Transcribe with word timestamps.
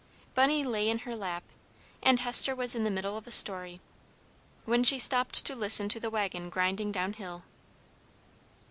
Bunny 0.33 0.63
lay 0.63 0.89
in 0.89 0.97
her 1.05 1.15
lap, 1.15 1.43
and 2.01 2.21
Hester 2.21 2.55
was 2.55 2.73
in 2.73 2.83
the 2.83 2.89
middle 2.89 3.17
of 3.17 3.27
a 3.27 3.31
story, 3.31 3.79
when 4.65 4.83
she 4.83 4.97
stopped 4.97 5.45
to 5.45 5.53
listen 5.55 5.87
to 5.89 5.99
the 5.99 6.09
wagon 6.09 6.49
grinding 6.49 6.91
down 6.91 7.13
hill. 7.13 7.43